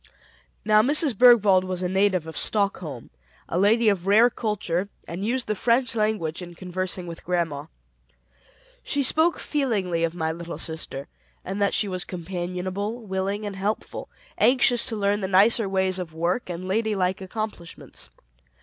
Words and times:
Now, 0.65 0.81
Mrs. 0.81 1.15
Bergwald 1.15 1.63
was 1.63 1.83
a 1.83 1.87
native 1.87 2.25
of 2.25 2.35
Stockholm, 2.35 3.11
a 3.47 3.59
lady 3.59 3.87
of 3.87 4.07
rare 4.07 4.31
culture, 4.31 4.89
and 5.07 5.23
used 5.23 5.45
the 5.45 5.53
French 5.53 5.95
language 5.95 6.41
in 6.41 6.55
conversing 6.55 7.05
with 7.05 7.23
grandma. 7.23 7.67
She 8.81 9.03
spoke 9.03 9.37
feelingly 9.37 10.03
of 10.03 10.15
my 10.15 10.31
little 10.31 10.57
sister, 10.57 11.07
said 11.45 11.59
that 11.59 11.75
she 11.75 11.87
was 11.87 12.03
companionable, 12.03 12.99
willing, 13.05 13.45
and 13.45 13.55
helpful; 13.55 14.09
anxious 14.39 14.83
to 14.87 14.95
learn 14.95 15.21
the 15.21 15.27
nicer 15.27 15.69
ways 15.69 15.99
of 15.99 16.15
work, 16.15 16.49
and 16.49 16.67
ladylike 16.67 17.21
accomplishments. 17.21 18.09